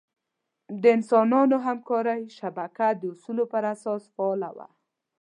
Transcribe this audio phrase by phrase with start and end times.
[0.81, 4.67] د انسانانو همکارۍ شبکه د اصولو پر اساس فعاله وه.